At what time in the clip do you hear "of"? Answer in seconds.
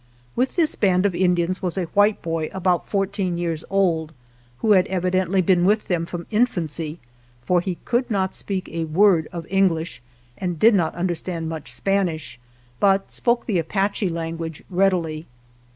1.05-1.13, 9.31-9.45